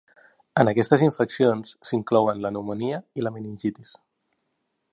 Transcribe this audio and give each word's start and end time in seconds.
En 0.61 0.69
aquestes 0.69 1.03
infeccions 1.07 1.75
s'inclouen 1.89 2.41
la 2.45 2.51
pneumònia 2.55 3.01
i 3.21 3.27
la 3.27 3.33
meningitis. 3.37 3.93